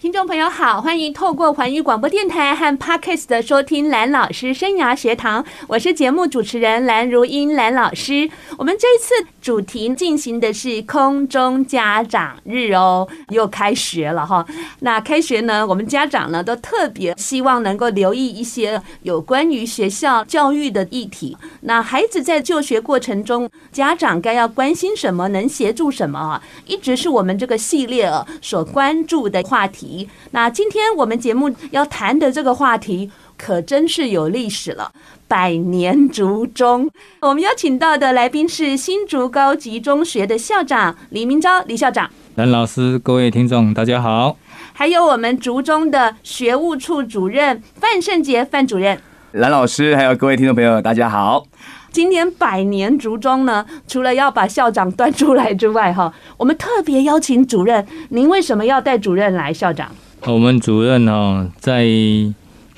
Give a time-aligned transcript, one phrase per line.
[0.00, 8.30] 听众朋友好，欢迎透过环宇广播电台和 Podcast 的收听蓝老师生涯学堂，我是节目主持人蓝如英蓝老师。
[8.56, 14.42] 我们这一次主题进行的是空中家长日哦，又开学了哈。
[14.78, 21.36] 那开学呢，我们家长呢都特别希望能够留意一些有关于学校教育的议题。
[21.60, 26.42] 那孩子在就学过程中，家长该要关心什么，能协助什么啊？
[26.64, 29.89] 一直是我们这个系列所关注的话题。
[30.32, 34.92] 那今天我们节目要谈的这个话题可真是有历史了，
[35.26, 36.90] 百年竹中。
[37.20, 42.10] 我们邀请到的来宾是新竹高级中学的校长李明昭李校长。
[42.36, 44.36] 蓝老师，各位听众，大家好。
[44.72, 48.98] 还有我们竹中的学务处主任范胜杰范主任。
[49.32, 51.44] 蓝老师，还有各位听众朋友，大家好。
[51.90, 57.86] 今年百年竹中呢，除了要把校长端出来之外，哈，我们特别邀请主任。
[58.10, 59.88] 您为什么要带主任来，校长？
[60.26, 61.84] 我们主任哦，在。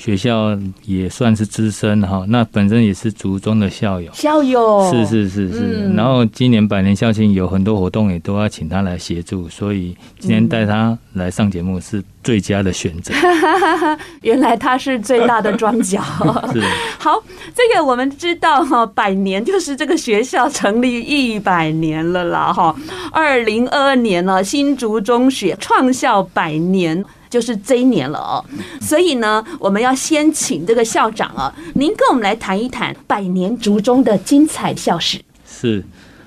[0.03, 5.61] 学校也算是资深哈，那本身也是族中的校友，校友是是是是。
[5.61, 13.15] 嗯、然后今年百年校庆有很多活动，也都要请他来协助，所以今天带他来上节目是最佳的选择。
[13.15, 16.03] 嗯、 原来他是最大的庄脚。
[16.53, 16.61] 是
[16.99, 17.23] 好，
[17.55, 22.75] 这个我们知道哈，百年就是这个学校成立一百年了啦哈。
[23.13, 27.05] 二零二二年呢，新竹中学创校百年。
[27.33, 28.45] 就是这一年了哦，
[28.79, 35.19] 所以呢，我们要先请这个校长啊，您跟我们来谈一谈百年竹中的精彩校史。
[35.47, 35.83] 是，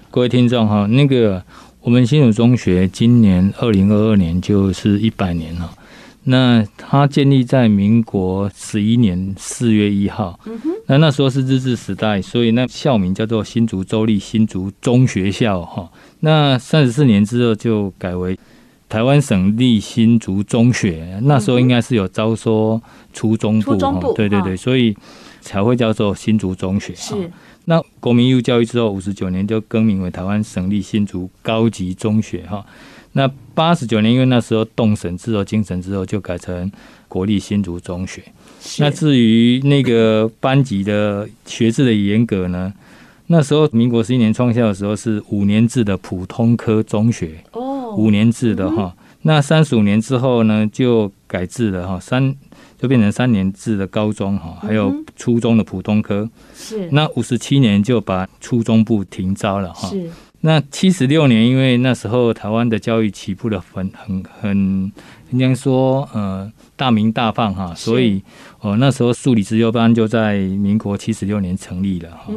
[0.09, 1.43] 各位听众哈，那个
[1.81, 5.69] 我们新竹中学今年二零二二年就是一百年了。
[6.23, 15.87] 那它建立在民国十一年四月一号，嗯哼，那那时候是日治时代，所以那校名叫做新竹州立新竹中学校哈。
[16.21, 18.35] 那三十四年之后就改为。
[18.87, 22.81] 台湾省立新竹中学，那时候应该是有招收
[23.13, 24.95] 初中部，对对对，所以
[25.41, 26.93] 才会叫做新竹中学。
[26.95, 27.31] 是，
[27.65, 32.65] 那国民义务教育之后，五十九年就更名为台湾省立新竹高级中学哈。
[33.13, 36.71] 那八十九年因为那时候动省制后，精神之后就改成
[37.07, 38.21] 国立新竹中学。
[38.77, 42.73] 那至于那个班级的学制的严格呢？
[43.27, 47.43] 那时候民国十一年创校的时候是五年制的普通科中学。
[47.97, 52.35] 五年制的哈，那三十五年之后呢，就改制了哈，三
[52.77, 56.29] 就变成三年制的高中哈，还有初中的普通科。
[56.53, 56.89] 是。
[56.91, 59.89] 那五十七年就把初中部停招了哈。
[59.89, 60.09] 是。
[60.41, 64.91] 那七十六年，因为那时候台湾的教育起步的很很很，
[65.31, 68.21] 应该说呃大鸣大放哈，所以
[68.59, 72.31] 哦那时候数理资优班就在民国七十六年成立了哈。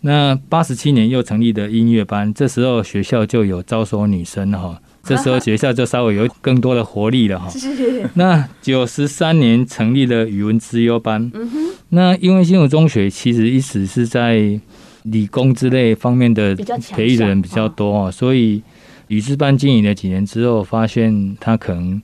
[0.00, 7.48] 那八十七年又成立的音乐班，这时候学校就有招收女生哈，这时候学校就稍微有更多的活力了哈。
[8.14, 11.58] 那九十三年成立了语文资优班，嗯哼
[11.90, 14.58] 那因为新竹中学其实一直是在
[15.02, 16.54] 理工之类方面的
[16.90, 18.62] 培育的人比较多啊，所以
[19.08, 22.00] 语资班经营了几年之后，发现他可能。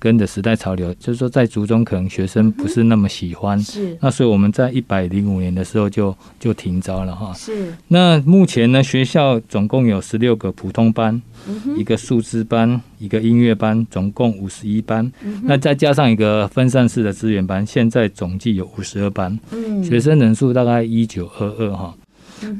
[0.00, 7.32] 跟着时代潮流，就是说在族中可能学生不是那么喜欢，嗯、是那所以我们在一百零五年的时候就就停招了哈。
[7.34, 15.04] 是那目前呢，学校总共有十六个普通班，嗯、一个数资班，一个音乐班，总共五十一班。
[15.22, 21.94] 嗯、那再加上一个分散式的资源班，现在总计有五十二班，嗯、学生人数大概一九二二哈。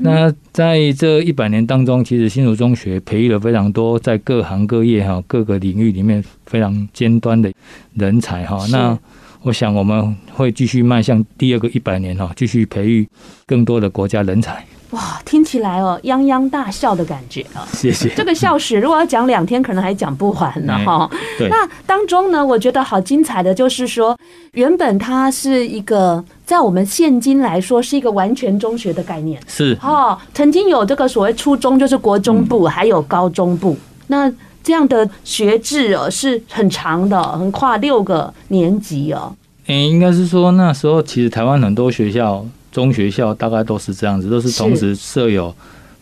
[0.01, 7.53] 那在这一百年当中，其实新竹中学培育了非常多在各行各业哈各个领域里面非常尖端的
[7.95, 8.67] 人才哈。
[8.71, 8.99] 那
[9.43, 13.09] 我想我们会继续迈向第二个一百年哈，继续培育
[13.47, 14.65] 更多的国家人才。
[14.91, 17.63] 哇，听起来哦，泱泱大笑的感觉啊！
[17.73, 18.09] 谢谢。
[18.17, 21.09] 这个笑史如果要讲两天，可能还讲不完呢哈。
[21.39, 21.49] 对。
[21.49, 24.19] 那当中呢，我觉得好精彩的就是说，
[24.53, 29.41] 原本它是一个在我们现今来说是一个完全中学的概念。
[29.47, 29.79] 是。
[29.81, 33.77] 哦，曾经有这个所谓初中，就是国中部，还有高中部。
[34.09, 34.29] 那
[34.65, 39.33] 这样的学制哦，是很长的，横跨六个年级哦。
[39.69, 42.45] 嗯，应该是说那时候其实台湾很多学校。
[42.71, 45.55] 中学校大概都是这样子，都是同时设有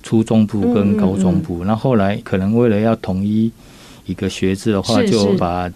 [0.03, 1.65] 初中部跟高中部。
[1.65, 3.51] 那后来可能为了要统一
[4.07, 5.71] 一个学制的话，就把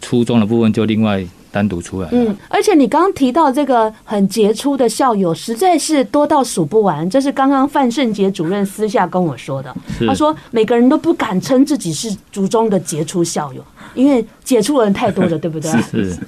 [0.00, 2.08] 初中的部分就另外单独出来。
[2.12, 7.08] 嗯，而且你刚刚提到这个很杰出的校友，实在是多到数不完。
[7.08, 9.74] 这是刚刚范胜杰主任私下跟我说的。
[10.06, 13.64] 他说每个人都不敢称自己是族中的杰出校友，
[13.94, 15.70] 因为杰出的人太多了，对不对？
[15.82, 16.18] 是是。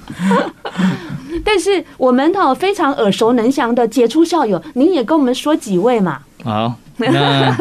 [1.45, 6.19] 但是我们哈非常耳熟能详的杰出校友，您也跟我们说几位嘛？
[6.43, 7.55] 好，那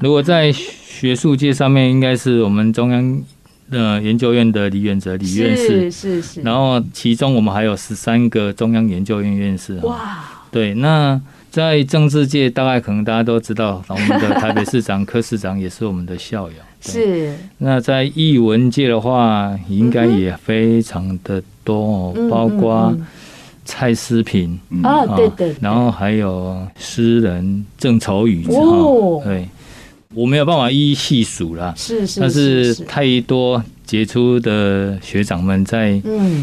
[0.00, 3.22] 如果在学术界上面，应该是我们中央
[3.70, 6.42] 的研究院的李远哲李院士，是是是。
[6.42, 9.78] 然后其中我们还有十三个中央研究院院士。
[9.80, 10.18] 哇，
[10.50, 11.20] 对，那
[11.50, 16.54] 在政治界，大概可能大家都知道，我们的台北市长柯市长也是我们的校友。
[16.80, 17.34] 是。
[17.58, 22.96] 那在艺文界的话，应该也非常的多，包括
[23.64, 29.48] 蔡诗萍啊，对对，然后还有诗人郑愁予哦，对。
[30.14, 36.00] 我没有办法一一细数了，是是，但是太多杰出的学长们在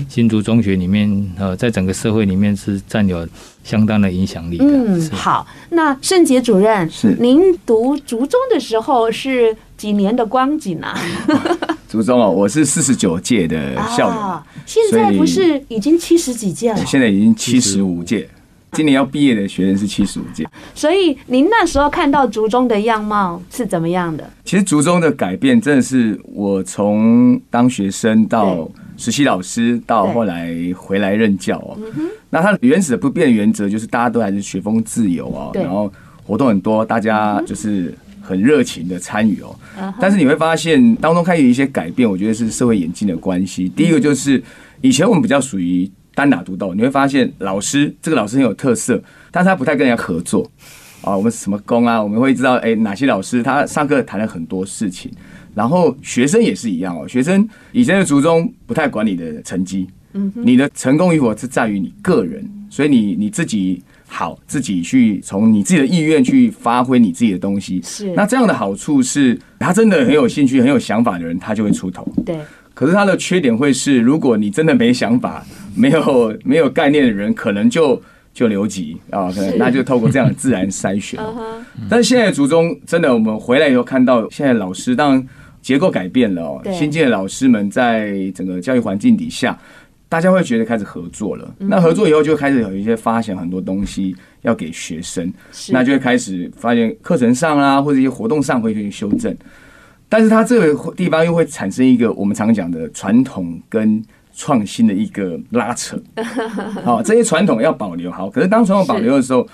[0.08, 3.28] 新竹中学里面，呃，在整个社会里面是占有
[3.64, 4.66] 相当的影响力的。
[4.66, 10.96] 嗯，好，那盛杰主任，是您读竹中的时候是几年的光景啊？
[11.90, 16.86] 竹中哦，我是四十九届的校友，啊，现在不是已经七十几届了？
[16.86, 18.30] 现在已经七十五届。
[18.75, 24.30] 今年要毕业的学生是七十五届，所以您那时候看到竹中的样貌是怎么样的？
[24.44, 31.77] 其实竹中的改变真的是我从当学生到实习老师，到后来回来任教哦。
[32.30, 35.89] 那它原始的不变原则就是大家都还是学风自由哦，然后
[36.24, 39.56] 活动很多，大家就是很热情的参与哦。
[40.01, 43.69] 但是你会发现当中开始有一些改变，我觉得是社会演进的关系。
[43.69, 44.44] 第一个就是
[44.81, 45.89] 以前我们比较属于。
[46.16, 50.50] 单打独斗，你会发现老师这个老师很有特色，但是他不太跟人家合作
[51.02, 51.16] 啊。
[51.16, 55.12] 我们什么工啊，我们会知道哎，哪些老师他上课谈了很多事情，
[55.54, 57.06] 然后学生也是一样哦。
[57.06, 67.82] 学生以前的竹中不太管你的成绩，嗯，你的成功与否是在于你个人，所以你你自己好，自己去从你自己的意愿去发挥你自己的东西。
[67.84, 72.08] 是，那这样的好处是，他真的很有兴趣、很有想法的人，他就会出头。
[72.26, 72.40] 对。
[72.75, 75.44] 可是他的缺点会是，如果你真的没想法、
[75.75, 78.00] 没有 没有概念的人，可能就
[78.33, 81.19] 就留级啊，可能那就透过这样的自然筛选。
[81.89, 85.27] 但是现在族中真的，我们回来以后看到，现在老师当然
[85.62, 89.57] 结构改变了哦，新进的老师们在整个教育环境底下，
[90.10, 91.56] 大家会觉得开始合作了。
[91.57, 95.31] 那合作以后就开始有一些发现很多东西要给学生，
[95.69, 99.33] 那就会开始发现课程上啊，或者一些活动上会去修正。
[100.07, 104.04] 但是它这个地方又会产生一个我们常讲的传统跟
[104.38, 105.98] 创新的一个拉扯，
[106.84, 109.48] 好，这些传统要保留好，可是当传统保留的时候，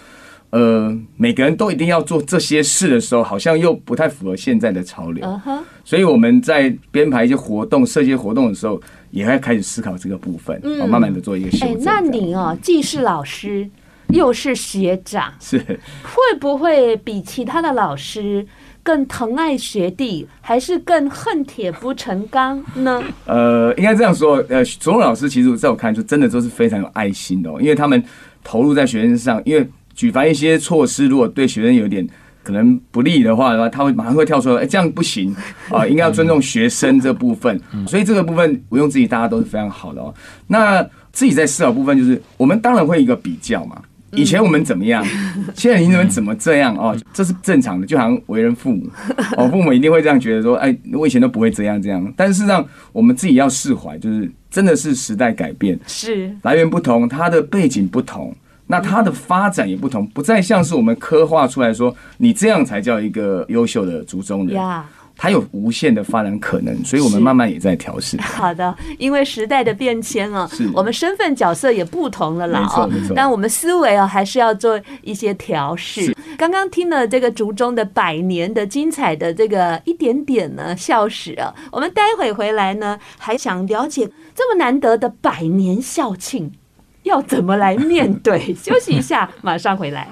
[0.50, 5.40] 呃，每个人都一定要做这些事的时候，好像又不太符合现在的潮流，
[5.86, 8.82] 所以我们在编排一些活动、设计活动的时候，
[9.12, 11.84] 也会开始思考这个部分，嗯，慢慢的做一个修正。
[11.84, 13.70] 那你哦，既是老师
[14.10, 18.46] 又是学长， 是会不会比其他的老师？
[18.84, 23.04] 更疼爱学弟，还是更恨铁不成钢呢？
[23.26, 28.04] 呃，应该这样说，呃，所有老师其实在我看，就真的都是非常有爱心的哦，因为他们
[28.44, 32.08] 投入在学生上，因为举凡一些措施，如果对学生有点
[32.44, 35.36] 可能不利的话的话，他会马上会跳出来，哎，这样不行
[35.70, 37.60] 啊， 应该要尊重学生这部分。
[37.88, 40.14] 所以这个部分毋庸置疑，大家都是非常好的哦。
[40.48, 40.82] 那
[41.12, 43.80] 自己在思考部分，就是我们当然会一个比较嘛。
[44.14, 45.06] 以前我们怎么样？
[45.56, 46.76] 现在你们怎么这样？
[46.76, 48.90] 哦，这是正常的，就好像为人父母，
[49.38, 52.14] 哦，父母一定会这样觉得说，哎，我以前都不会这样这样。
[52.16, 58.36] 但是事实上，我们自己要释怀，就是真的是时代改变，是来源不同，它的背景不同，
[58.68, 64.62] 那它的发展也不同，不再像是我们刻画出来说，你这样才叫一个优秀的族中人。
[65.22, 68.20] 它有无限的发展可能，所以我们慢慢也在调试。
[68.20, 72.62] 好的，因为时代的变迁啊，我们身份角色也不同了啦。
[72.62, 73.14] 没错，没错。
[73.16, 76.12] 但我们思维啊，还是要做一些调试。
[76.40, 86.52] 刚刚听了这个竹中的百年的精彩的这个一点点呢校史啊，我们待会回来呢，还想了解这么难得的百年校庆
[87.04, 88.54] 要怎么来面对。
[88.58, 90.08] 休息一下，马上回来。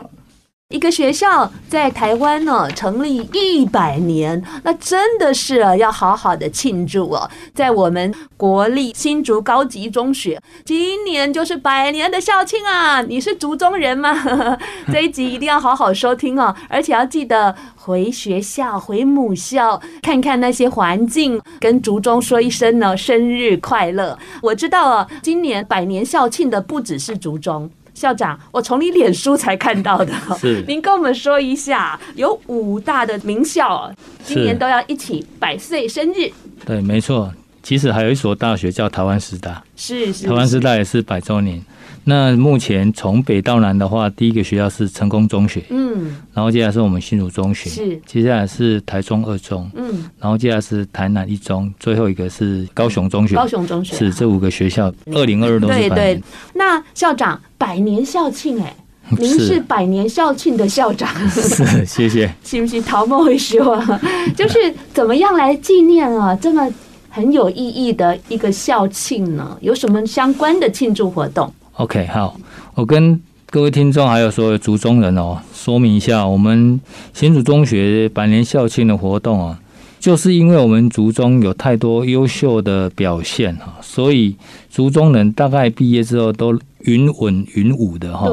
[0.72, 7.28] 一个学校在台湾呢成立一百年，那真的是要好好的庆祝哦。
[7.56, 13.02] 在我们国立新竹高级中学，今年就是百年的校庆啊！
[13.02, 14.16] 你是竹中人吗？
[14.94, 24.16] 这一集一定要好好收听哦，而且要记得回学校、回母校看看那些环境，跟竹中说一声呢生日快乐。
[24.40, 27.68] 我知道啊，今年百年校庆的不只是竹中。
[28.00, 30.14] 校长，我从你脸书才看到的。
[30.40, 36.32] 是，您跟我们说一下，有五大的名校今年都要一起百岁生日。
[36.66, 37.34] 对，没错。
[37.62, 41.62] 其实还有一所大学叫台湾师大，是是，台湾师大也是百周年。
[42.04, 53.96] 那目前从北到南的话，第一个学校是成功中学，嗯，然后接下来是我们新竹中学，是，接下来是台中二中，嗯，然后接下来是台南一中，最后一个是高雄中学，高雄中学。
[53.96, 55.60] 是这五个学校，二零二二。
[55.60, 56.22] 对对，
[56.54, 58.76] 那校长百年校庆，哎，
[59.18, 62.34] 您是百年校庆的校长， 是，谢谢。
[62.44, 63.82] 是不是陶梦会说，
[64.36, 66.36] 就是怎么样来纪念啊？
[66.36, 66.68] 这么
[67.10, 69.58] 很有意义的一个校庆呢？
[69.62, 72.36] 有什么相关的庆祝活动？OK，好，
[72.76, 73.18] 我跟
[73.50, 76.78] 各位听众还有所有族中人哦，说明一下，我们
[77.14, 79.58] 新竹中学百年校庆的活动啊，
[79.98, 84.36] 就是因为我们族中有太多优秀的表现哈，所以
[84.70, 88.30] 族中人大概毕业之后都云稳云舞的哈，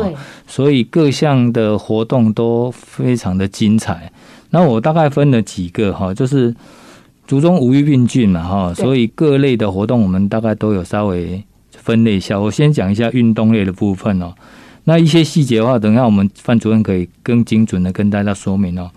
[0.49, 4.11] 所以各项的活动都非常的精彩。
[4.50, 6.53] 那我大概分了几个哈，就是
[7.29, 11.45] 族中五育并进嘛哈，所以各类的活动我们大概都有稍微。
[11.87, 14.35] 分类一下，我先讲一下运动类的部分哦。
[14.88, 18.90] 那一些细节的话，等一下我们范主任可以更精准的跟大家说明哦。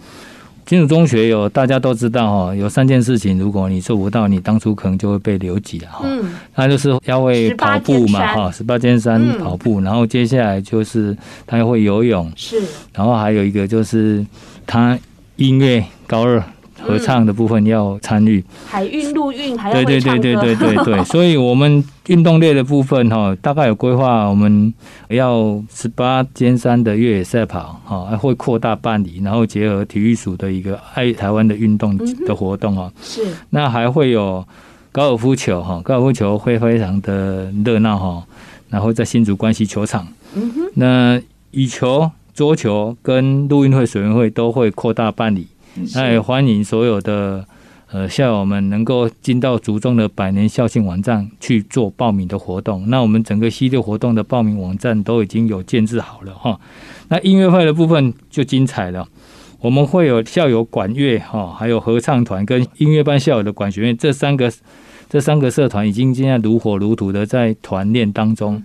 [0.65, 6.01] 金属中学有大家都知道哈，有三件事情，如果你做不到，你当初可能就会被留级了哈。
[6.03, 11.15] 嗯，那就是要会跑步嘛哈，十八尖山跑步，然后接下来就是
[11.45, 12.59] 他会游泳，是，
[12.95, 14.25] 然后还有一个就是
[14.65, 14.97] 他
[15.35, 16.43] 音乐高二。
[16.89, 24.73] 合唱的部分要参与，海运、陆运还要对对对对对对对，所以我们运动类的部分哈，大概有规划，我们
[25.09, 34.43] 要十八尖山的越野赛跑哈，会扩大办理，然后结合体育署的一个爱台湾的运动的活动哈，是，那还会有
[34.91, 38.23] 高尔夫球哈，高尔夫球会非常的热闹哈，
[38.69, 45.47] 然后在新竹关西球场，嗯哼，那羽球、桌球跟陆运会、水运会都会扩大办理。
[45.93, 47.45] 那也欢迎所有的
[47.91, 52.89] 呃校友们能够进到竹中的百年校庆网站去做报名的活动。
[52.89, 56.59] 那我们整个系列活动的报名网站都已经有建制好了哈。
[57.07, 59.07] 那音乐会的部分就精彩了，
[59.61, 64.51] 我们会有校友管乐哈，还有合唱团跟音乐班校友的管弦乐这三个
[65.09, 68.61] 这三个社团已经现在如火如荼的在团练当中。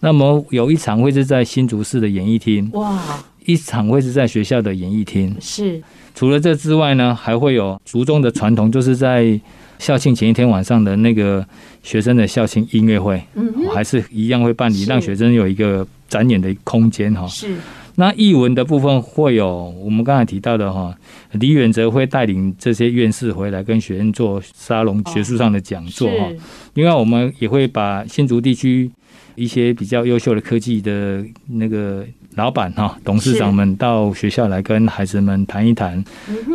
[0.00, 5.82] 那么有一场会是在新竹市的演艺厅，哇，一场会是在学校的演艺厅，是。
[6.18, 9.40] 除了这之外呢，还会有族中的传统，就是在
[9.78, 11.46] 校庆前一天晚上的那个
[11.84, 17.24] 学生的校庆音乐会，嗯，还是一样会办理，让学生有一个展演的空间哈。
[17.28, 17.54] 是。
[17.98, 20.96] 那译文的部分会有我们刚才提到的哈，
[21.32, 26.28] 李远哲会带领这些院士回来跟学生做沙龙学术上的讲座哈。
[26.74, 28.88] 另外，我们也会把新竹地区
[29.34, 32.06] 一些比较优秀的科技的那个。
[32.34, 36.04] 老板哈，董事长们到学校来跟孩子们谈一谈，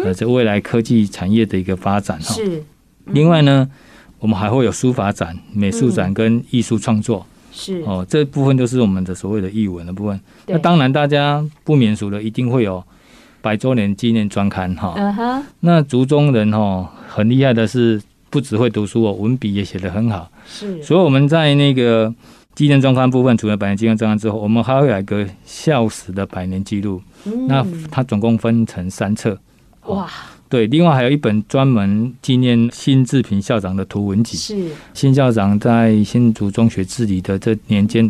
[0.01, 2.35] 呃，这未来科技产业的一个发展哈。
[2.35, 2.63] 是。
[3.07, 3.69] 另外呢，
[4.19, 7.25] 我们还会有书法展、美术展跟艺术创作。
[7.53, 7.81] 是。
[7.85, 10.19] 哦，这部分就是我们的所谓的译文的部分。
[10.47, 12.83] 那当然，大家不免俗的，一定会有
[13.41, 14.93] 百周年纪念专刊哈。
[14.97, 15.43] 嗯哼。
[15.61, 20.29] 那族中人哈，很厉害的是，不只会读书哦，文笔也写得很好。
[20.45, 20.83] 是。
[20.83, 22.13] 所以我们在那个。
[22.55, 27.01] 纪念专刊部分，除了百年纪念专刊之后，我们还会有一个校史的百年记录。
[27.25, 29.35] 嗯、那它总共分成三册。
[29.87, 30.07] 哇！
[30.53, 34.37] 对，另外还有一本专门纪念辛志平校长的图文集。
[34.37, 34.69] 是。
[34.93, 38.07] 辛校长在新竹中学治理的这年间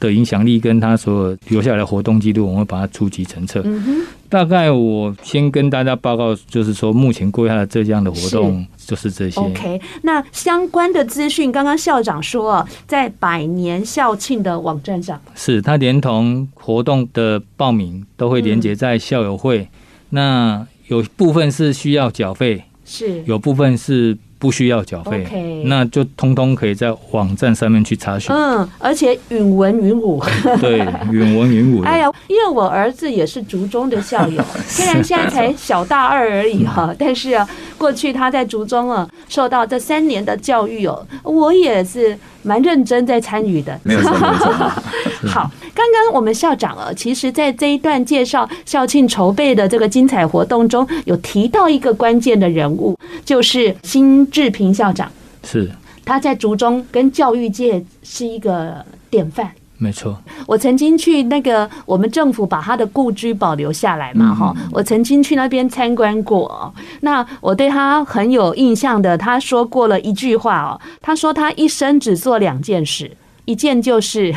[0.00, 3.60] 的影响力，跟他所留下来的活动记录，我们会把它出集成册。
[3.66, 9.38] 嗯大概我先跟大家报告，就是说目前规划的这样的活动就是这些。
[9.38, 19.58] OK，那相关的资讯，刚刚校长说，在百年校庆的网站上，是他连同活动的报名都会连接在校友会。
[19.58, 19.68] 嗯、
[20.08, 24.16] 那有部分是需要缴费，是有部分是。
[24.42, 25.62] 不需要缴费，Okay.
[25.66, 28.34] 那就通通可以在网站上面去查询。
[28.34, 30.20] 嗯，而且允文允武。
[30.60, 30.80] 对，
[31.12, 31.82] 允文允武。
[31.84, 43.78] 哎呀，因为我儿子也是竹中的校友， 虽然现在才小大二而已哈，嗯、但是啊，过去他在竹中啊，受到这三年的教育哦，我也是蛮认真在参与的。
[43.84, 44.52] 没有错，没错。
[45.28, 45.50] 好。
[45.74, 52.94] 刚刚我们校长啊，其实在这一段介绍校庆筹备的这个精彩活动中，有提到一个关键的人物，
[53.24, 55.10] 就是辛志平校长。
[55.44, 55.70] 是，
[56.04, 59.50] 他在族中跟教育界是一个典范。
[59.82, 66.72] 没错，我曾经去那个我们政府把他的故居保留下来嘛，哈，我曾经去那边参观过。
[67.00, 74.34] 那我对他很有印象的，他说过了一句话哦，他说他一生只做两件事，一件就是。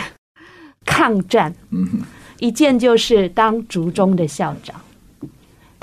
[0.88, 1.52] 抗战，
[2.38, 4.76] 一件就是当竹中的校长。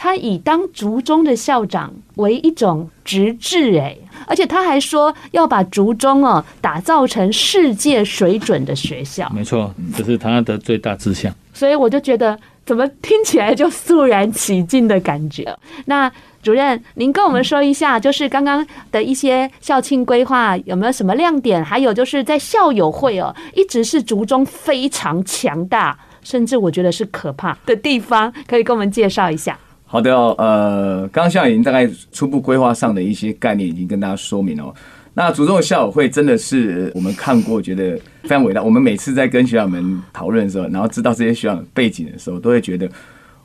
[0.02, 9.30] 他以当竹中的校长为一种职志，哎，而且他还说要把竹中哦打造成世界水准的学校。
[9.32, 11.32] 没错，这是他的最大志向。
[11.54, 15.56] 所以我就觉得，怎么听起来就肃然起敬的感觉？
[15.84, 16.10] 那
[16.42, 21.64] 主任，您跟我们说一下，就是刚刚的一些校庆规划有没有什么亮点？
[21.64, 29.56] 还有就是在校友会哦，一直是竹中非常强大，甚至我觉得是可怕的地方，可以跟我们介绍一下。
[29.92, 34.74] 好的哦，呃，刚刚校长已经大概初步规划上的一些概念已经跟大家说明了。
[35.12, 38.62] 那主动的校友会真的是我们看过，觉得非常伟大。
[38.62, 42.88] 我们每次在跟学长们讨论的时候，然后知道这些学长背景的时候，都会觉得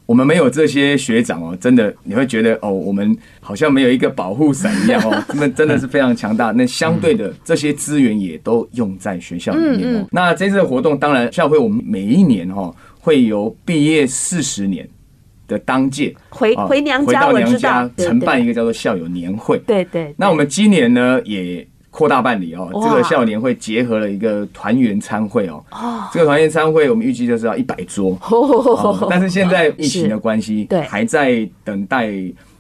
[0.06, 5.22] 我们没有这些学长哦，真的你会觉得哦，我们好像没有一个保护伞一样哦。
[5.28, 6.54] 他们真的是非常强大。
[6.54, 10.08] 那相对的这些资源也都用在学校里面哦。
[10.14, 14.88] 那这次的活动，当然校友会我们每一年哈会由毕业四十年。
[15.48, 19.58] 的当届回回娘家，回到娘家承办一个叫做校友年会。
[19.60, 20.14] 对对。
[20.18, 25.64] 那我们今年呢也扩大办理哦，这个校友年会结合了一个团圆餐会哦。
[25.72, 26.08] 哦。
[26.14, 28.18] 这个团圆餐会我们预计就是要一百桌。
[29.10, 32.12] 但是现在疫情的关系，对，还在等待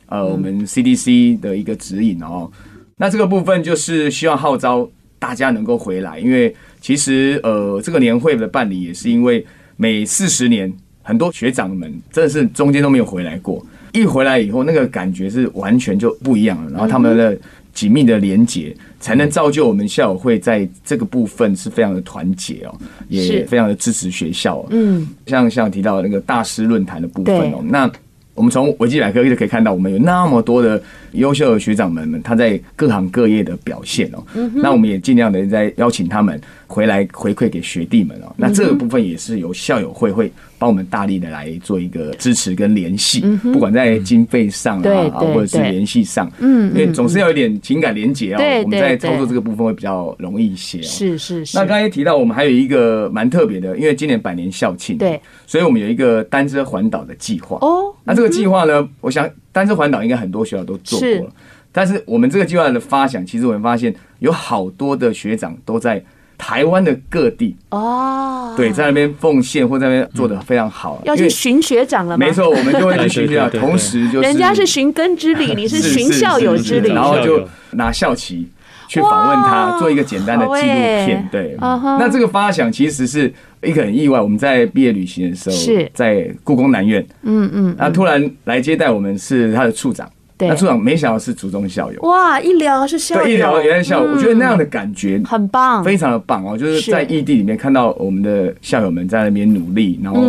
[0.07, 2.49] 呃我们 CDC 的一个指引哦。
[2.95, 4.89] 那这个部分就是希望号召
[5.19, 10.73] 大家能够回来，因为其实呃这个年会的办理也是因为每四十年。
[11.07, 16.69] 很多学长们真的是中间都没有回来过，一回来以后，那个感觉是完全就不一样了。
[16.69, 17.37] 然后他们的
[17.73, 22.75] 紧密的连结，才能造就我们校友会在这个部分是非常的团结哦，
[23.07, 24.65] 也非常的支持学校。
[24.69, 27.89] 嗯，像像提到那个大师论坛的部分哦，那
[28.35, 30.79] 我们从维基百科就可以看到，我们有那么多的
[31.13, 34.21] 优秀的学长们们，他在各行各业的表现哦。
[34.53, 38.35] 那我们也尽量的在邀请他们回来回馈给学弟们哦。
[38.35, 40.29] 那这个部分也是由校友会会。
[40.59, 43.21] 帮我们大力的来做一个支持跟联系，
[43.53, 50.81] 不管在经费上啊，或者是联系上，嗯，因为总是要有点情感连结哦，我们在操作这个部分会比较容易一些。
[50.81, 51.57] 是是是。
[51.57, 57.57] 那刚才提到我们还有一个蛮特别的，因为今年百年校庆，对，所以我们有一个单车环岛的计划。
[57.61, 61.33] 哦，那这个计划呢，我想单车环岛应该很多学校都做过了，
[61.71, 66.03] 但是我们这个计划的发想，其实我们发现有好多的学长都在。
[66.37, 72.25] 台湾的各地哦，对，在那边奉献或在那边做的非常好，要去寻学长了吗？
[72.25, 78.47] 没错，我们就会去寻学长，同时就是人家是寻根之礼， 你是寻校友之礼，然后就拿校旗
[78.87, 81.27] 去访问他，做一个简单的纪录片。
[81.31, 84.21] 对，那这个发想其实是一个很意外。
[84.21, 90.07] 我们在毕业旅行的时候，是在故宫南院，嗯嗯，那突然来接待我们是他的处长。
[90.39, 92.39] 那处长没想到是竹中校友哇！
[92.39, 96.57] 一聊是校友，对，一聊原来校友，我觉得那样的感觉很棒，非常的棒哦！
[96.57, 100.21] 就是在异地里面看到我们的校友们在那边努力，然后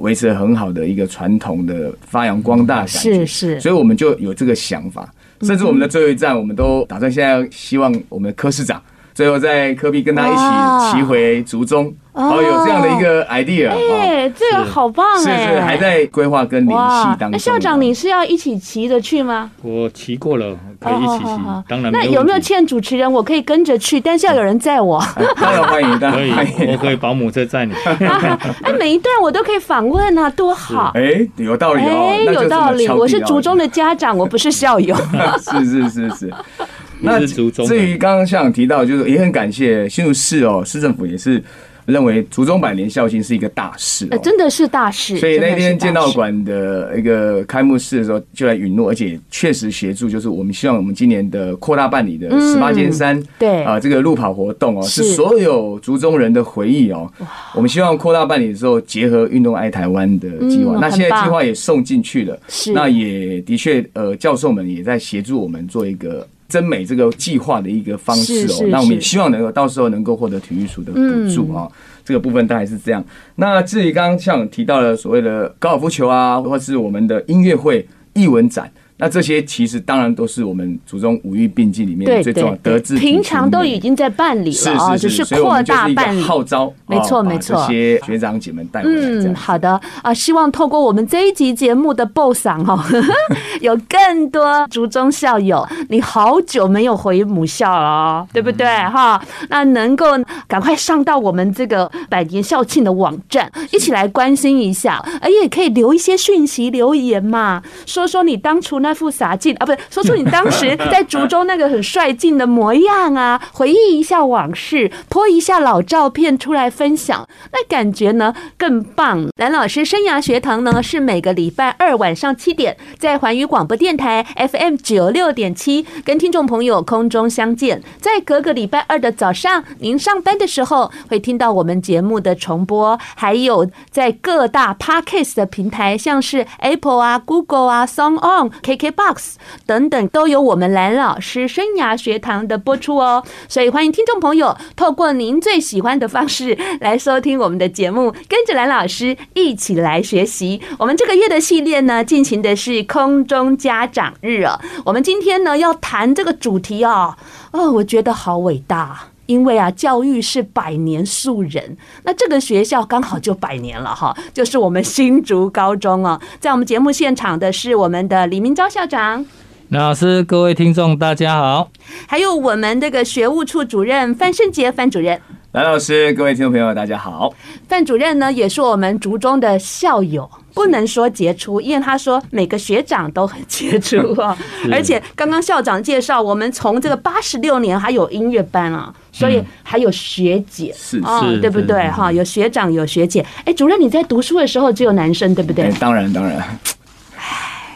[0.00, 5.08] 维持很好的一个传统的发扬光大感觉，是是，所以我们就有这个想法，
[5.42, 8.82] 甚至我们的最后一站，我们都打算现在希望我们的柯市长
[9.14, 11.94] 最后在科比跟他一起骑回竹中。
[12.12, 15.46] 哦，有这样的一个 idea，哎，这个好棒哎！
[15.46, 17.30] 是是，还在规划跟联系当中。
[17.30, 19.50] 那校长，你是要一起骑着去吗？
[19.62, 21.40] 我骑过了，可以一起骑。
[21.66, 23.10] 当然，那有没有欠主持人？
[23.10, 25.02] 我可以跟着去，但是要有人载我。
[25.40, 27.72] 当然欢迎，当然欢迎，我可以保姆车载你。
[28.62, 30.92] 哎，每一段我都可以访问啊，多好！
[30.94, 32.86] 哎，有道理哦，哎，有道理。
[32.88, 34.94] 我是族中的家长，我不是校友。
[35.40, 36.34] 是是是是。
[37.00, 41.42] 那至于刚刚校长提到，就是也很感谢新竹市哦，市政府也是。
[41.86, 45.16] 认为竹中百年校庆是一个大事，真的是大事。
[45.18, 57.10] 所以那天剑道馆的一个开幕式的时候，就来允诺，而且确实协助，就是我们希望我们今年的扩大办理的十八尖山，对啊，这个路跑活动哦，是所有竹中人的回忆哦。
[57.54, 66.26] 我们希望扩大办理的时候，结合运动爱台湾的计划，那现在计划也送进去了，是那也的确，呃，教授们也在协助我们做一个。
[66.52, 71.00] 真美这个计划的一个方式哦，那我们也希望能够到时候能够获得体育署的补
[71.34, 71.66] 助啊，
[72.04, 73.02] 这个部分大概是这样。
[73.36, 78.70] 那至于刚刚像提到了所谓的高尔夫球啊，或是我们的音乐会、艺文展。
[79.02, 86.22] 那这些其实当然都是我们祖宗五育并进里面最重要的平常都已经在办理了啊，只是扩大办理。
[86.22, 89.08] 号召，没错没错，这些学长姐们带回来。
[89.08, 92.80] 嗯，好的啊，希望透过我们这一集节目的播送哈，
[93.60, 99.20] 有更多竹中校友，你好久没有回母校了，对不对哈？
[99.48, 100.06] 那能够
[100.46, 108.91] 赶快上到我们这个百年校庆的网站，一起来关心一下，而也可以留一些讯息留言嘛，说说你当初那。
[108.92, 119.26] 那副洒劲啊，不是说出你当时在竹中那个很率劲的模样啊， 回忆一下往事，泼一下老照片出来分享，那感觉呢更棒。
[119.38, 138.50] 蓝老师生涯学堂呢是每个礼拜二晚上七点在环宇广播电台 FM 九六点七跟听众朋友空中相见，在隔个礼拜二的早上，您上班的时候会听到我们节目的重播，还有在各大 Podcast 的平台，像是 Apple 啊、Google 啊、Song On、
[138.82, 143.22] KKBox 等等，都有我们蓝老师生涯学堂的播出哦。
[143.48, 150.60] 所以欢迎听众朋友透过您最喜欢的方式来收听我们的节目，跟着蓝老师一起来学习。
[150.78, 154.60] 我们这个月的系列呢，进行的是空中家长日哦。
[154.84, 157.16] 我们今天呢要谈这个主题哦，
[157.52, 159.11] 哦，我觉得好伟大。
[159.32, 166.20] 因为啊，教育是百年树人，那这个学校刚好就百年了哈， 就是我们新竹高中啊。
[166.38, 169.24] 在我们节目现场的是我们的李明昭校长，
[169.70, 171.70] 蓝老师，各位听众大家好，
[172.06, 175.18] 还有我们这个学务处主任范胜杰范主任。
[175.52, 177.30] 蓝老师，各位听众朋友，大家好。
[177.68, 184.34] 范主任呢，也是我们竹中的校友，不能说杰出，因为他说每个学长都很杰出 啊。
[184.70, 191.86] 而且刚刚校长介绍，我们从这个八十六年还有音乐班啊，所以还有学姐，是啊，对不对？
[191.90, 193.22] 哈，有学长有学姐。
[193.44, 195.70] 哎，主任你在读书的时候只有男生，对不对？
[195.78, 196.42] 当然，当然。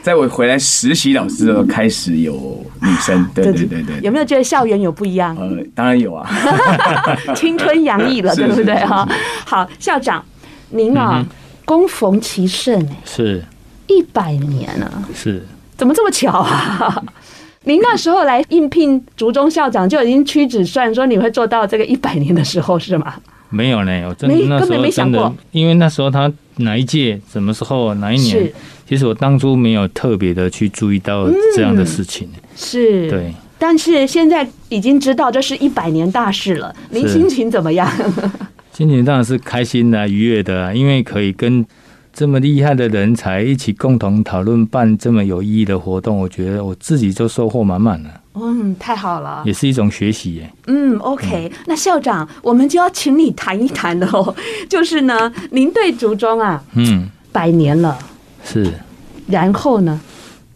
[0.07, 3.99] 在我回来实习老师的时候，开始有女生，对对对对。
[4.03, 5.37] 有没有觉得校园有不一样？
[5.37, 6.25] 呃，当然有啊，
[7.35, 8.73] 青春洋溢了， 对不对？
[8.87, 9.05] 哈，
[9.45, 10.25] 好，校长，
[10.71, 11.27] 您啊，
[11.64, 13.42] 恭逢其盛，是
[13.88, 15.45] 一百年了，是，
[15.77, 17.03] 怎么这么巧啊？
[17.66, 23.12] 您那时候来应聘竹中校长，就已经屈指算说你会做到这个一百年的时候，是吗？
[23.51, 28.53] 没有呢，我真的那时候真的，因为那时候他哪一届、什么时候、哪一年？
[28.88, 33.35] 其实我当初没有特别的去注意到这样的事情，嗯、是，对。
[33.59, 37.90] 但是现在已经知道这是一百年大事了，您心情怎么样？
[38.73, 41.64] 心情当然是开心的、愉悦的，因为可以跟
[42.12, 48.11] 这么厉害的人才一起共同讨论办这么有意义的活动，我觉得我自己就收获满满了。
[48.37, 50.53] 嗯，太好了，也是一种学习耶。
[50.66, 54.35] 嗯，OK，那校长，我们就要请你谈一谈了哦。
[54.68, 57.99] 就是呢，您对竹中啊，嗯，百年了。
[58.44, 58.72] 是，
[59.27, 60.01] 然后呢？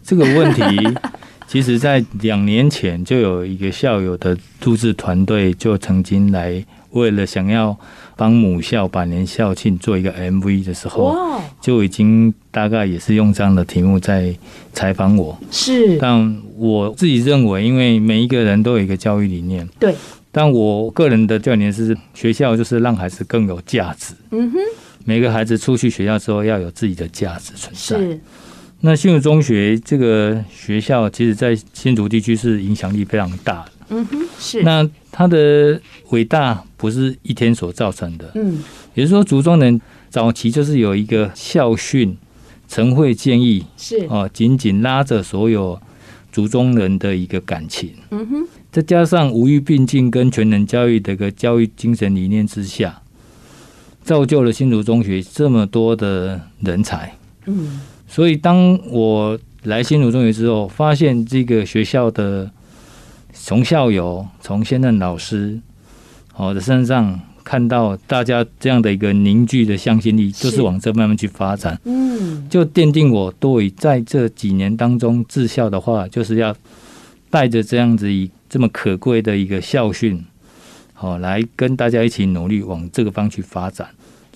[0.05, 0.63] 这个问题，
[1.47, 7.79] 其实在两年前就有一个校友的录制团队就曾经来，为了想要
[8.21, 14.37] 帮母校百年校庆做一个 MV 的时候，就已经大概也是用这样的题目在
[14.75, 15.39] 采访我。
[15.51, 19.95] 是，但我自己认为，因为每一个人都有一个教育理念，对，
[20.31, 24.13] 但我个人的教育理念是，学校就是让孩子更有价值。
[24.33, 24.59] 嗯哼。
[25.07, 27.97] 每个孩子出去学校之后要有自己的价值存在。
[27.97, 28.21] 是。
[28.83, 33.73] 那新竹中学这个学校，其实在新竹地区是影响力非常大的。
[33.91, 34.63] 嗯哼，是。
[34.63, 38.31] 那他的伟大不是一天所造成的。
[38.35, 38.63] 嗯。
[38.95, 42.17] 也就是说，竹中人早期就是有一个校训，
[42.67, 45.79] 晨会建议是哦，紧紧拉着所有
[46.33, 47.93] 竹中人的一个感情。
[48.11, 48.49] 嗯哼。
[48.73, 53.03] 再加上无欲并进跟全能教育的一个教育精神理念之下。
[54.03, 62.51] 造就了新竹中学这么多的人才，嗯，所以当我来新竹中学之后，发现这个学校的
[63.43, 65.59] 从校友、从现任老师，
[66.37, 76.55] 我的身上看到大家这样的一个凝聚的向心力，就是往这慢慢去发展，嗯，就奠定我对在这几年当中治校的话，就是要
[77.29, 80.25] 带着这样子以这么可贵的一个校训。
[80.93, 83.89] 好，来跟大家一起努力往这个方去发展。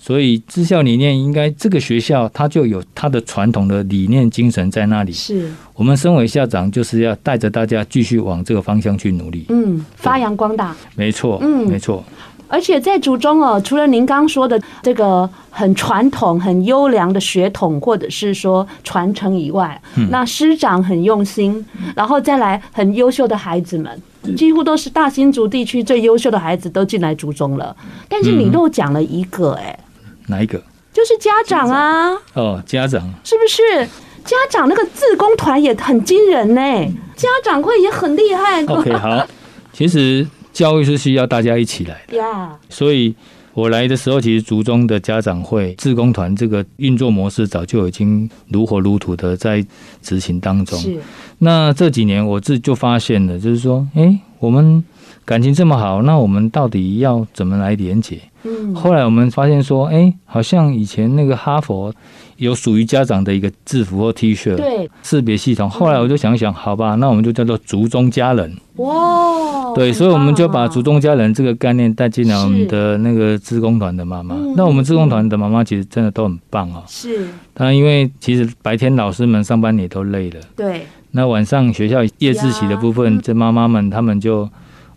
[0.05, 5.11] 所以，治校理念应该这个学校它就有它的传统的理念精神在那里。
[5.11, 9.47] 是我们身为校长，就是要带着大家继续往这个方向去努力。
[9.49, 10.75] 嗯，发扬光大。
[10.95, 12.03] 没错，嗯，没错。
[12.47, 21.65] 而且在族中哦，除了您刚说的这个很传统、很优良的血统，或者是说传承以外，嗯、那师长很用心，
[21.95, 23.99] 然后再来很优秀的孩子们，
[24.37, 27.75] 几乎都是大新竹地区最优秀的孩子都进来族中了。
[28.07, 29.84] 但是你漏讲了一个、欸，哎、嗯，
[30.27, 30.61] 哪一个？
[30.93, 32.13] 就是家长啊。
[32.33, 33.87] 哦，家长是不是？
[34.23, 38.63] 家长那个自工团也很惊人呢、欸，家长会也很厉害。
[38.65, 39.27] OK，好，
[39.73, 40.27] 其实。
[40.55, 42.47] 教育是需要大家一起来的，Yeah.
[42.69, 43.13] 所以
[43.53, 49.65] 我来的时候，其实族中的家长会、自工团这个运作模式早就已经如火如荼的在
[50.01, 50.79] 执行当中。
[50.79, 50.97] 是，
[51.39, 54.81] 那这几年我自己就发现了，就是说，哎，我们
[55.25, 58.17] 感情这么好，那我们到底要怎么来连结？
[58.45, 61.91] 嗯，后来我们发现说，哎、欸，好像以前那个哈佛
[62.37, 65.67] 有属于家长的一个制服或 T 恤，对，识别系统。
[65.69, 68.55] 后来我就想想，好吧，那我们就叫做族中家人。
[68.75, 74.35] 哇，对，所以我们就把族中家人这个概念带进了我们的那个志工团的妈妈。
[74.55, 76.83] 那我们志工团的妈妈其实真的都很棒哦。
[76.87, 80.85] 是，当然因为其实白天老师们上班也都累了，对。
[81.11, 84.47] 那晚上学校夜自习的部分，这妈妈们他们就。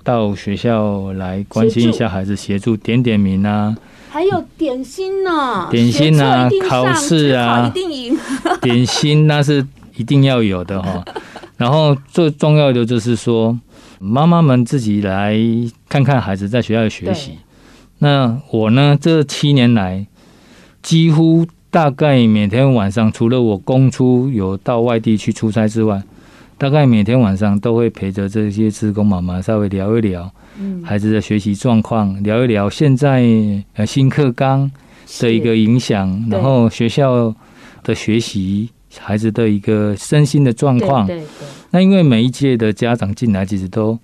[0.08, 3.76] 到学校来关心一下孩子，协助点点名啊，
[4.08, 8.18] 还有点心呢，点心啊，考试啊，一定赢。
[8.62, 9.66] 点心那是
[9.96, 11.04] 一定要有的哈。
[11.58, 13.58] 然后最重要的就是说，
[13.98, 15.38] 妈妈们自己来
[15.90, 17.32] 看看孩子在学校的学习。
[17.98, 20.06] 那我呢，这七年来，
[20.80, 26.02] 几乎大概每天晚上，除了我公出有到外地去出差之外。
[26.58, 30.28] 大概每天晚上都会陪着这些职工妈妈稍微聊一聊，
[30.84, 33.22] 孩子的学习状况，聊一聊现在
[33.74, 34.68] 呃新课纲
[35.20, 37.32] 的一个影响，然后学校
[37.84, 38.68] 的学习，
[38.98, 41.08] 孩子的一个身心的状况。
[41.70, 43.96] 那因为每一届的家长进来其实都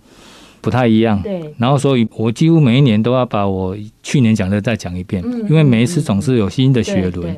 [0.64, 1.54] 不太一样，对。
[1.58, 7.36] 然后所以我几乎每一年都要把我去年讲的再讲一遍，因为每一次总是有新的学轮。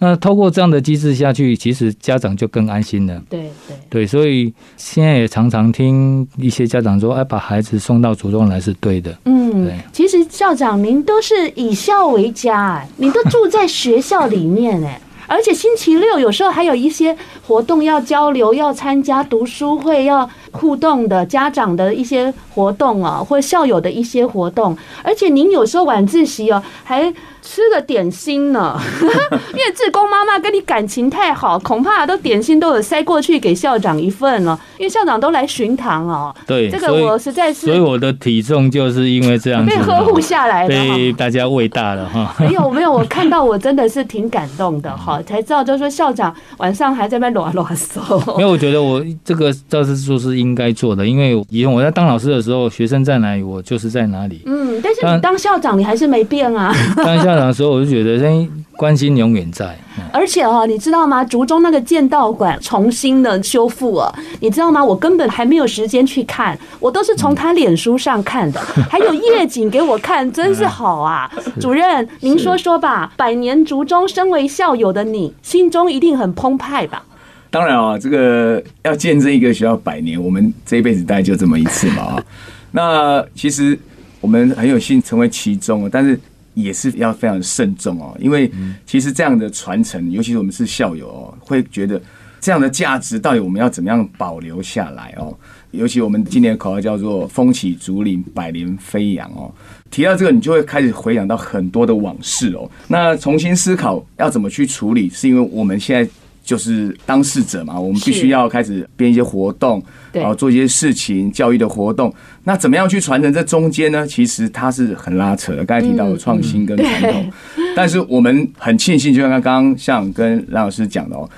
[0.00, 3.22] 那透过这样的机制下去，其实家长就更安心了。
[3.30, 9.78] 对对对，所以现在也常常听一些家长说：“哎，把孩子送到族中来是对的。”嗯，对。
[9.92, 27.12] 其实校长您都是以校为家，哎，您都住在学校里面，哎，而且星期六有时候还有一些活动要交流、要参加读书会、要互动的家长的一些活动啊，或校友的一些活动，而且您有时候晚自习哦，还。
[27.44, 28.80] 吃了点心呢，
[29.52, 34.58] 因为志工妈妈跟你感情太好，恐怕都点心都有塞过去给校长一份了。
[34.78, 36.34] 因为校长都来巡堂哦。
[36.46, 42.34] 对，这个我实在是，所以我的体重就是因为这样被呵护下来的，被大家喂大了哈。
[42.40, 48.18] 没有 没有，我看到我真的是挺感动的哈，才知道就是说校长晚上还在那啰啰嗦。
[48.32, 54.42] 因为我觉得我这个倒是说是应该做的，因为以前我在当老师的时候，学生在哪里，我就是在哪里。
[54.46, 56.74] 嗯，但是你当校长，你还是没变啊。
[56.96, 59.76] 当校长的时候，我就觉得，哎，关心永远在。
[60.12, 61.24] 而且哦，你知道吗？
[61.24, 64.84] 竹中那个剑道馆重新的修复了，你知道吗？
[64.84, 71.30] 我根本还没有时间去看，我都是从他脸书上看的，还有夜景给我看，真是好啊！
[71.60, 77.02] 主任，您说说吧，百年竹中，身为校友的你，心中一定很澎湃吧？
[77.50, 82.24] 当然啊，这个要见证一个学校百年，我们这一辈子大概就这么一次嘛啊。
[82.72, 83.78] 那其实
[84.20, 86.18] 我们很有幸成为其中，但是。
[86.54, 88.50] 也是要非常慎重哦，因为
[88.86, 92.00] 其实这样的传承，尤其是我们是校友哦，会觉得
[92.40, 95.36] 这样的价值到底我们要怎么样保留下来哦？
[95.72, 99.52] 尤其我们今年的口号叫做“风起竹林，百年飞扬”哦。
[99.90, 102.70] 提到这个，你就会开始回想到很多的往事哦。
[102.88, 106.10] 那重新思考要怎么去处理，是因为我们现在。
[106.44, 112.14] 就是当事者嘛，我们必须要开始编一些活动，然后做一些事情，教育的活动。
[112.44, 113.32] 那怎么样去传承？
[113.32, 115.64] 这中间呢，其实它是很拉扯的。
[115.64, 117.32] 刚才提到的创新跟传统，
[117.74, 121.28] 但是我们很庆幸，就像刚刚像跟蓝老师讲的哦，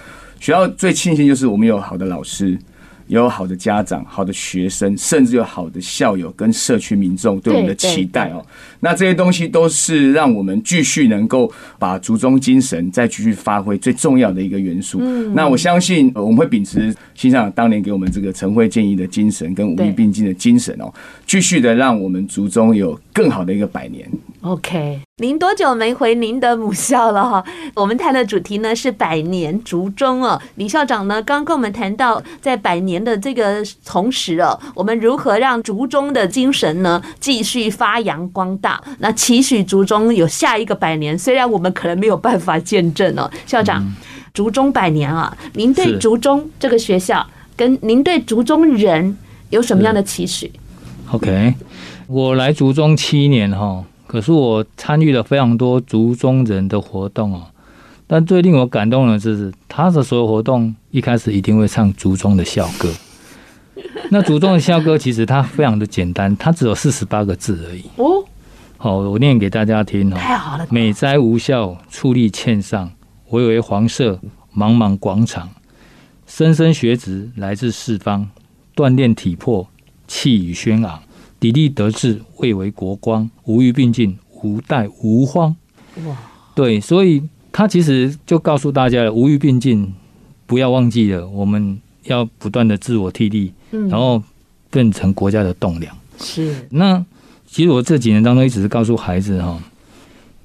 [0.40, 2.58] 学校最庆幸就是我们有好的老师。
[3.08, 8.44] 有好的家长、好的学生，甚至有好的校友跟社区民众对我们的期待哦。
[8.80, 15.00] 那这些东西都是让我们继续能够把竹中精神再继续发挥最重要的一个元素。
[15.34, 20.92] 那我相信我们会秉持新校长当年给我们这个晨会建议的精神跟五力并进的精神哦，
[21.26, 24.08] 继续的让我们竹中有更好的一个百年。
[24.40, 27.42] OK，您多久没回您的母校了哈？
[27.74, 30.38] 我们谈的主题呢是百年竹中哦。
[30.56, 38.78] 李校长呢刚跟我们谈到，在百年的这个同时哦，我们如何让竹中的精神呢继续发扬光大？
[38.98, 43.30] 那期许竹中有下一个百年，虽然我们可能没有办法见证哦。
[43.46, 43.82] 校长，
[44.34, 47.26] 竹中百年啊，您对竹中这个学校
[47.56, 49.16] 跟您对竹中人
[49.48, 50.52] 有什么样的期许
[51.10, 51.54] ？OK，
[52.06, 53.82] 我来竹中七年哈。
[54.06, 57.46] 可是我参与了非常多族中人的活动哦，
[58.06, 62.92] 但最令我感动的就是他的所有活动一开始一定会唱族中的校歌。
[64.10, 67.82] 那族中的校歌其实它非常的简单，它只有四十八个字而已。
[67.96, 68.24] 哦，
[68.78, 70.16] 好，我念给大家听哦。
[70.16, 70.66] 太好了。
[70.70, 72.90] 美哉吾校，矗立茜上，
[73.30, 74.20] 巍巍黄色，
[74.56, 75.50] 茫茫广场，
[76.28, 78.28] 莘莘学子来自四方，
[78.74, 79.66] 锻炼体魄，
[80.06, 81.02] 气宇轩昂。
[81.40, 85.54] 砥砺德智，蔚为国光，无欲并进，无怠无荒。
[86.06, 86.16] 哇，
[86.54, 87.22] 对，所以
[87.52, 89.92] 他其实就告诉大家了，无欲并进，
[90.46, 94.22] 不要忘记了，我们要不断的自我替力，然后
[94.70, 95.96] 变成国家的栋梁。
[96.18, 96.66] 是。
[96.70, 97.04] 那
[97.46, 99.58] 其实我这几年当中一直是告诉孩子哈，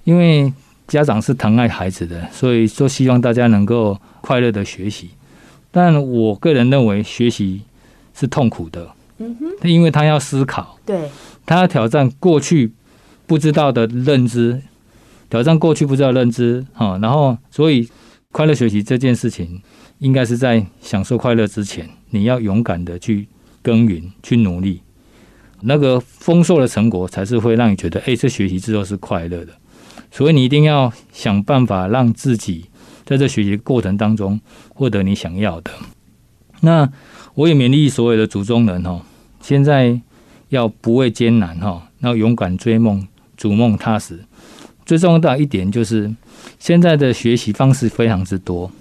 [0.04, 0.52] 因为
[0.88, 5.10] 家长是疼爱孩子的，所以说希望大家能够快乐的学习。
[5.72, 7.62] 但我个人认为学习
[8.14, 8.90] 是痛苦的，
[9.22, 11.10] 嗯哼，因为他要思考，对，
[11.46, 12.74] 他要挑战过去
[13.28, 14.62] 不知道的认知，
[15.30, 17.88] 挑战过去不知道的认知哈，然后所以
[18.32, 19.62] 快乐学习这件事情，
[20.00, 23.28] 应该是在享受快乐之前，你要勇敢的去
[23.62, 24.82] 耕耘，去努力，
[25.62, 29.54] 那个丰硕的成果才是会让你觉得，哎，这学习之后是快乐的。
[30.10, 32.66] 所以你一定要想办法让自己
[33.06, 35.72] 在这学习过程当中获得你想要的。
[36.60, 36.90] 那
[37.34, 39.02] 我也勉励所有的族中人哈，
[39.42, 40.00] 现在
[40.50, 44.20] 要不畏艰难哈，要勇敢追梦，逐梦踏实。
[44.86, 46.14] 最重要的一点就是，
[46.60, 48.72] 现在的学习方式非常之多，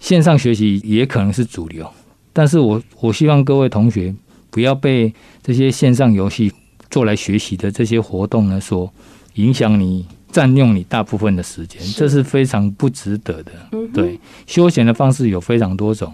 [0.00, 1.90] 线上学习也可能是主流。
[2.32, 4.14] 但是我我希望各位同学
[4.50, 5.12] 不要被
[5.42, 6.52] 这些线上游戏
[6.90, 8.92] 做来学习的这些活动呢所
[9.34, 10.06] 影响你。
[10.30, 13.52] 占用你大部分的时间，这是非常不值得的。
[13.94, 16.12] 对，休闲的方式有非常多种，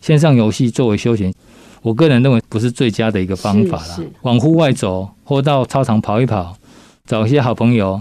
[0.00, 1.32] 线上游戏作为休闲，
[1.82, 3.98] 我个人认为不是最佳的一个方法啦。
[4.22, 6.56] 往户外走，或到操场跑一跑，
[7.04, 8.00] 找一些好朋友，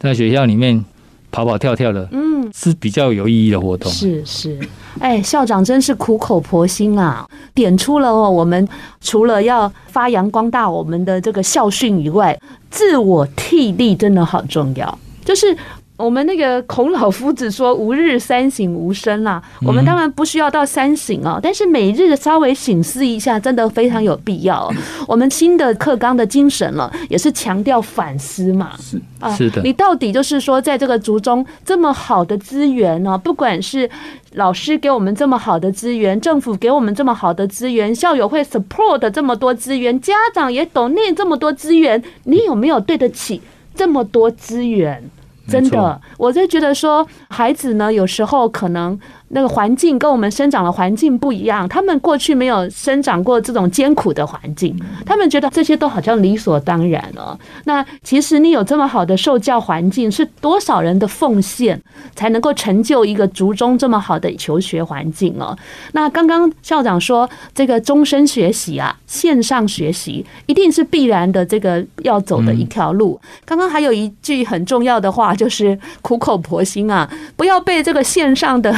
[0.00, 0.84] 在学校里面
[1.30, 3.92] 跑跑跳跳的，嗯，是比较有意义的活动。
[3.92, 4.58] 是是，
[4.98, 8.66] 哎，校长真是苦口婆心啊，点出了哦，我们
[9.00, 12.38] 除了要发扬光大我们的这个校训以外。
[12.70, 15.56] 自我替力真的好重要，就是
[15.98, 19.42] 我们那个孔老夫子说“吾日三省吾身”啦。
[19.66, 24.72] 我们当然不需要到三省哦，但是每日稍微省思一下，真的非常有必要。
[25.08, 28.70] 我们新的课纲的精神了，也是强调反思嘛。
[28.78, 29.60] 是啊，是的。
[29.62, 33.18] 你到底就是说，在这个族中这么好的资源呢？
[33.18, 33.90] 不管是
[34.34, 43.42] 老师给我们这么好的资源，政府给我们这么好的资源，校友会 support 这么多资源，家长也 donate 这么多资源，你有没有对得起
[43.74, 45.02] 这么多资源？
[45.48, 48.98] 真的，我就觉得说，孩子呢，有时候可能。
[49.30, 57.38] 那个环境跟我们生长的环境不一样，他们过去没有生长过这种艰苦的环境，他们觉得这些都好像理所当然了。
[57.64, 61.80] 那其实你有这么好的受教环境，是多少人的奉献
[62.14, 65.56] 才能够成就一个族中这么好的求学环境哦？
[65.92, 73.20] 那刚刚校长说这个终身学习啊，线上学习一定是必然的，这个要走的一条路。
[73.44, 78.74] 刚刚还有一句很重要的话，就是苦口婆心啊，不要被这个线上的。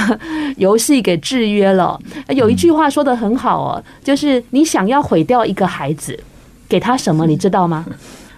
[0.57, 1.99] 游戏给制约了。
[2.29, 6.19] 有一句话说的很好哦，就是你想要毁掉一个孩子，
[6.69, 7.27] 给他什么？
[7.27, 7.85] 你知道吗？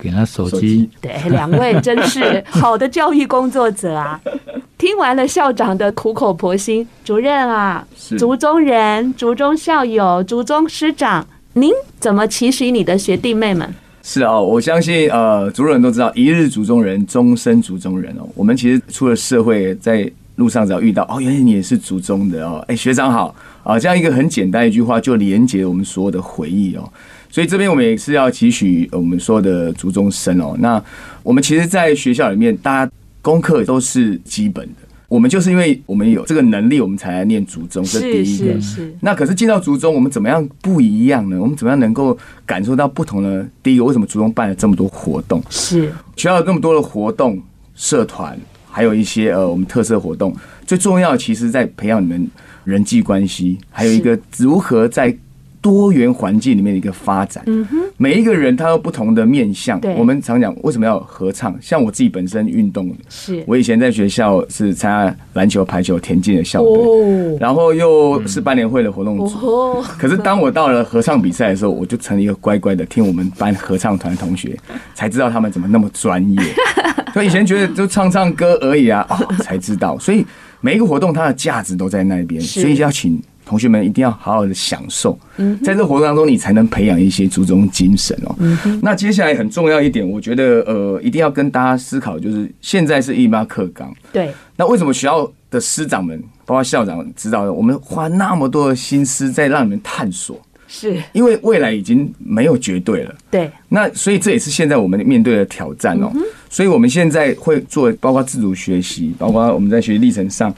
[0.00, 0.88] 给他手机。
[1.00, 4.20] 对，两位真是好的教育工作者啊！
[4.76, 7.86] 听完了校长的苦口婆心，主任啊，
[8.18, 13.72] 族中人、族中校友、族中师长，您怎么期许你的学弟妹们？
[14.02, 18.28] 是啊，我相信呃，族人都知道，一日族中人，终身族中人哦。
[18.34, 26.90] 我们其实出了社会，在路上只要遇到哦，原来你也是族中的哦，哎，学长好啊，这样一个很简单一句话就连接我们所有的回忆哦。
[27.30, 30.54] 所以这边我们也是要期许我们所有的族中生哦。
[30.58, 30.82] 那
[31.22, 32.92] 我们其实，在学校里面，大家
[33.22, 34.74] 功课都是基本的。
[35.08, 38.54] 我们就是因为我们有这个能力，我们才来念族中，这是第一个。
[39.00, 41.38] 那可是进到族中，我们怎么样不一样呢？
[41.38, 42.16] 我们怎么样能够
[42.46, 43.46] 感受到不同呢？
[43.62, 45.42] 第一个，为什么族中办了这么多活动？
[45.50, 47.40] 是学校有那么多的活动，
[47.74, 48.38] 社团。
[48.72, 50.35] 还有一些呃，我们特色活动，
[50.66, 52.26] 最重要其实在培养你们
[52.64, 55.14] 人际关系，还有一个如何在
[55.61, 57.44] 多元环境里面的一个发展。
[57.46, 59.80] 嗯哼，每一个人他有不同的面向。
[59.96, 61.56] 我们常讲为什么要合唱？
[61.61, 69.80] 像我自己本身运动，是我以前在学校是参加篮球、排球、田径的校队，然后又是班联会的活动组。
[69.96, 74.58] 可是当我到了合唱比赛的时候，我就成了一个乖乖的听我们班合唱团的同学，
[74.94, 76.40] 才知道他们怎么那么专业。
[77.12, 79.98] 所以以前觉得就唱唱歌而已啊，哦，才知道。
[79.98, 80.25] 所以
[80.61, 85.18] 每一个活动它的价值都在那边，所以要请同学们一定要好好的享受。
[85.62, 88.35] 在这个活动当中，你才能培养一些初中精神哦。
[88.81, 93.92] 那接下来很重要一点，我觉得呃，一定要跟大家思考，就是现在是一八课纲。
[94.12, 94.33] 对。
[94.57, 100.40] 那为什么学校的师长们，包括校长知道的，我们花那么多的心思在让你们探索？
[100.68, 103.51] 是因为未来已经没有绝对了，对。
[103.68, 106.11] 那所以这也是现在我们面对的挑战哦。
[106.52, 110.54] 所以我们现在会做，包括自主学习，包括我们在学习历程上，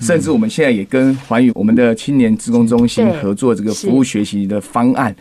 [0.00, 5.14] 甚至我们现在也跟环宇我们的青年职工中心合作这个服务学习的方案，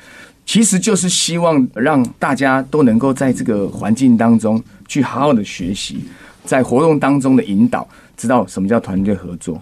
[0.46, 5.98] 其实就是希望让大家都能够在这个环境当中去好好的学习，
[6.46, 9.62] 在活动当中的引导，知道什么叫团队合作。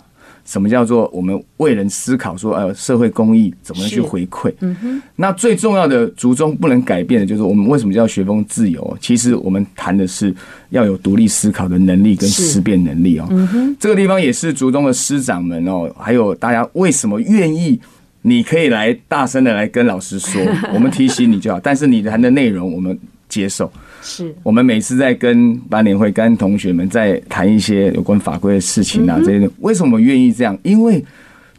[0.51, 2.35] 什么叫做我们为人思考？
[2.35, 4.53] 说，呃，社会公益怎么样去回馈？
[4.59, 5.01] 嗯哼。
[5.15, 8.97] 那最重要的，族中不能改变的，就是我们为什么叫学风自由？
[8.99, 10.35] 其实我们谈的是
[10.71, 13.27] 要有独立思考的能力跟思辨能力哦。
[13.29, 13.77] 嗯哼。
[13.79, 17.79] 这个地方也是族中的师长们哦，还有大家为什么愿意？
[18.23, 20.41] 你可以来大声的来跟老师说，
[20.75, 21.57] 我们提醒你就好。
[21.61, 22.99] 但是你谈的内容，我们
[23.29, 23.71] 接受。
[24.01, 30.57] 是我们每次在跟班联会、跟同学们在谈一些有关法规的事情啊，这些为什么愿意这样？
[30.63, 31.03] 因为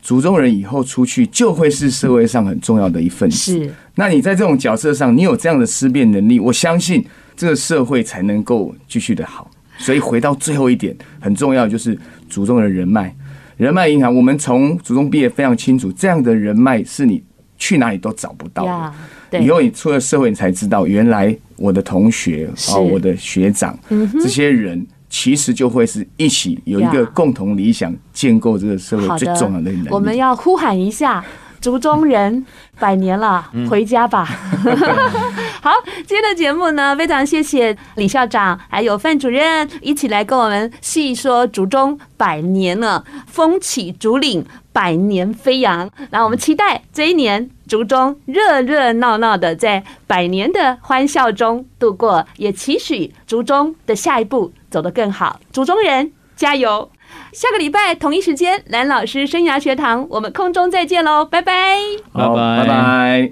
[0.03, 3.37] 族中人以后出去就会是社会上很重要的一份子。
[3.37, 7.05] 是，那你在这种角色上，你有这样的思辨能力，我相信
[7.37, 9.49] 这个社会才能够继续的好。
[9.79, 11.97] 所以回到最后一点，很重要就是
[12.29, 13.15] 族中的人脉。
[13.57, 17.23] 人脉银行，我们从族中毕业非常清楚，这样的人脉是你
[17.57, 18.93] 去哪里都找不到的。
[19.41, 23.79] 以后你出了社会，你才知道，原来我的同学啊，我的学长，
[24.21, 29.89] 这些人其实就会是一起有一个共同理想，建构这个社会最重要的能力。
[29.91, 31.25] 我们要呼喊一下。
[31.63, 32.45] 族中人
[32.81, 34.25] 百年了，回家吧。
[35.63, 35.71] 好，
[36.05, 45.91] 今天的节目呢，非常谢谢李校长还有范主任一起来跟我们细说族中百年了，风起竹岭百年飞扬。
[46.11, 55.39] 那我们期待这一年竹中热热闹闹的在百年的欢笑中度过，也期许竹中的下一步走得更好。
[55.53, 56.91] 竹中人加油！
[57.33, 61.79] 下个礼拜同一时间，蓝老师生涯学堂，我们空中再见喽，拜拜，
[62.13, 63.31] 拜拜，拜拜。